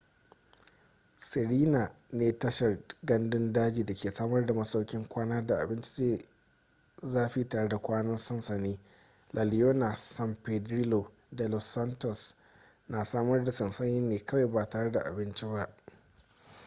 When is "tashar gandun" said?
2.39-3.53